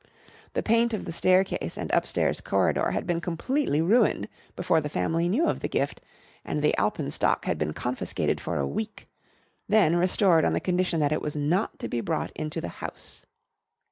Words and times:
The 0.53 0.63
paint 0.63 0.95
of 0.95 1.05
the 1.05 1.11
staircase 1.11 1.77
and 1.77 1.91
upstairs 1.93 2.41
corridor 2.41 2.89
had 2.89 3.05
been 3.05 3.21
completely 3.21 3.83
ruined 3.83 4.29
before 4.55 4.81
the 4.81 4.89
family 4.89 5.29
knew 5.29 5.45
of 5.47 5.59
the 5.59 5.67
gift, 5.67 6.01
and 6.43 6.63
the 6.63 6.73
alpenstock 6.79 7.45
had 7.45 7.59
been 7.59 7.73
confiscated 7.73 8.41
for 8.41 8.57
a 8.57 8.65
week, 8.65 9.05
then 9.69 9.95
restored 9.95 10.43
on 10.43 10.53
the 10.53 10.59
condition 10.59 10.99
that 11.01 11.13
it 11.13 11.21
was 11.21 11.35
not 11.35 11.77
to 11.77 11.87
be 11.87 12.01
brought 12.01 12.31
into 12.31 12.59
the 12.59 12.69
house. 12.81 13.27